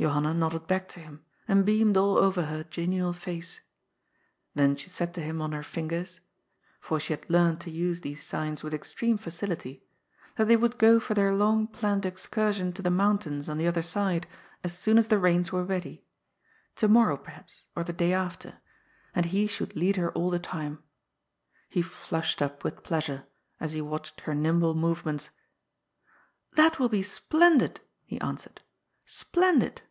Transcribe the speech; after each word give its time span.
Johanna 0.00 0.32
nodded 0.32 0.68
back 0.68 0.86
to 0.90 1.00
him, 1.00 1.24
and 1.48 1.66
beamed 1.66 1.96
all 1.96 2.18
over 2.18 2.44
her 2.44 2.62
genial 2.62 3.12
face. 3.12 3.60
Then 4.54 4.76
she 4.76 4.88
said 4.88 5.12
to 5.14 5.20
him 5.20 5.42
on 5.42 5.50
her 5.50 5.64
fingers— 5.64 6.20
^f 6.84 6.92
or 6.92 7.00
she 7.00 7.14
had 7.14 7.28
learned 7.28 7.60
to 7.62 7.70
use 7.72 8.00
these 8.02 8.22
signs 8.24 8.62
with 8.62 8.72
extreme 8.72 9.18
facility— 9.18 9.82
^that 10.38 10.46
they 10.46 10.54
would 10.56 10.78
go 10.78 11.00
for 11.00 11.14
their 11.14 11.34
long 11.34 11.66
planned 11.66 12.06
excursion 12.06 12.72
to 12.74 12.80
the 12.80 12.92
mountains 12.92 13.48
on 13.48 13.58
the 13.58 13.66
other 13.66 13.82
side 13.82 14.28
as 14.62 14.78
soon 14.78 14.98
as 14.98 15.08
the 15.08 15.18
reins 15.18 15.50
were 15.50 15.64
ready— 15.64 16.04
to 16.76 16.86
morrow, 16.86 17.16
perhaps, 17.16 17.64
or 17.74 17.82
the 17.82 17.92
day 17.92 18.12
after, 18.12 18.58
and 19.16 19.26
he 19.26 19.48
should 19.48 19.74
lead 19.74 19.96
42 19.96 20.00
GOD'S 20.02 20.12
POOL. 20.12 20.20
her 20.20 20.24
all 20.26 20.30
the 20.30 20.38
time. 20.38 20.82
He 21.70 21.82
flushed 21.82 22.40
up 22.40 22.62
with 22.62 22.84
pleasure, 22.84 23.26
as 23.58 23.72
he 23.72 23.80
watched 23.80 24.20
her 24.20 24.34
nimble 24.36 24.76
movements," 24.76 25.30
That 26.52 26.78
will 26.78 26.88
be 26.88 27.02
splendid 27.02 27.80
I 27.82 27.88
he 28.04 28.20
answered 28.20 28.62
—"splendid 29.20 29.82